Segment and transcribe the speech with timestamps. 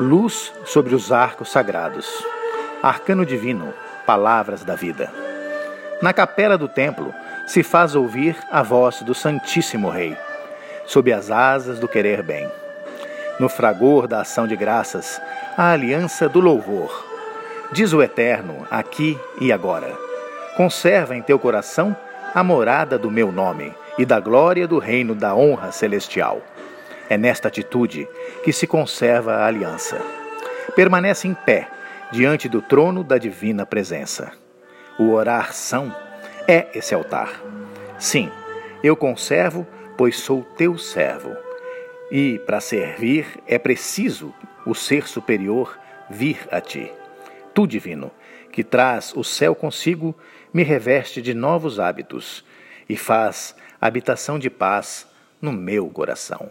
[0.00, 2.06] Luz sobre os arcos sagrados.
[2.80, 3.74] Arcano divino,
[4.06, 5.12] palavras da vida.
[6.00, 7.12] Na capela do templo
[7.48, 10.16] se faz ouvir a voz do Santíssimo Rei,
[10.86, 12.48] sob as asas do querer bem.
[13.40, 15.20] No fragor da ação de graças,
[15.56, 17.04] a aliança do louvor.
[17.72, 19.92] Diz o Eterno, aqui e agora.
[20.56, 21.96] Conserva em teu coração
[22.32, 26.40] a morada do meu nome e da glória do reino da honra celestial.
[27.08, 28.08] É nesta atitude
[28.44, 30.00] que se conserva a aliança.
[30.74, 31.68] Permanece em pé
[32.12, 34.32] diante do trono da divina presença.
[34.98, 35.94] O orar são
[36.46, 37.42] é esse altar.
[37.98, 38.30] Sim,
[38.82, 39.66] eu conservo,
[39.96, 41.36] pois sou teu servo.
[42.10, 46.90] E para servir é preciso o ser superior vir a ti.
[47.54, 48.10] Tu, divino,
[48.52, 50.14] que traz o céu consigo,
[50.52, 52.44] me reveste de novos hábitos
[52.88, 55.06] e faz habitação de paz
[55.40, 56.50] no meu coração.